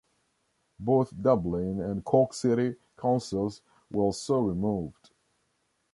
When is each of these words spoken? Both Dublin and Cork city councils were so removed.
Both 0.79 1.13
Dublin 1.21 1.79
and 1.79 2.03
Cork 2.03 2.33
city 2.33 2.75
councils 2.97 3.61
were 3.91 4.11
so 4.13 4.39
removed. 4.39 5.11